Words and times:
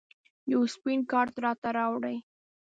یو 0.51 0.61
سپین 0.75 0.99
کارت 1.11 1.35
راته 1.45 1.69
راوړئ 1.77 2.17